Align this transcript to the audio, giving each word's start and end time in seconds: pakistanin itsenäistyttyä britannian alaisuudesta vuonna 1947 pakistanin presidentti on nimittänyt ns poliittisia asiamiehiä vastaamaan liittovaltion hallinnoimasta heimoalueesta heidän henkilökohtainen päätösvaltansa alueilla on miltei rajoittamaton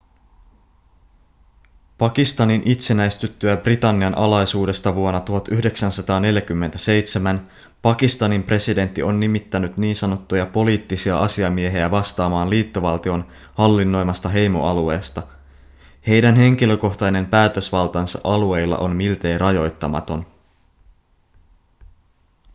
pakistanin 1.97 2.61
itsenäistyttyä 2.65 3.57
britannian 3.57 4.17
alaisuudesta 4.17 4.95
vuonna 4.95 5.19
1947 5.21 7.51
pakistanin 7.81 8.43
presidentti 8.43 9.03
on 9.03 9.19
nimittänyt 9.19 9.73
ns 9.77 10.01
poliittisia 10.53 11.17
asiamiehiä 11.17 11.91
vastaamaan 11.91 12.49
liittovaltion 12.49 13.27
hallinnoimasta 13.53 14.29
heimoalueesta 14.29 15.21
heidän 16.07 16.35
henkilökohtainen 16.35 17.25
päätösvaltansa 17.25 18.19
alueilla 18.23 18.77
on 18.77 18.95
miltei 18.95 19.37
rajoittamaton 19.37 20.25